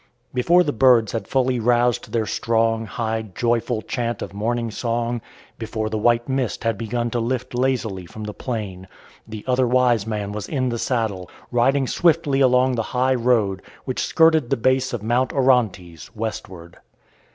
[0.33, 5.21] Before the birds had fully roused to their strong, high, joyful chant of morning song,
[5.59, 8.87] before the white mist had begun to lift lazily from the plain,
[9.27, 14.03] the other wise man was in the saddle, riding swiftly along the high road, which
[14.03, 16.77] skirted the base of Mount Orontes, westward.